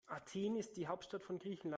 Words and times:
Athen 0.07 0.55
ist 0.55 0.77
die 0.77 0.87
Hauptstadt 0.87 1.23
von 1.23 1.37
Griechenland. 1.37 1.69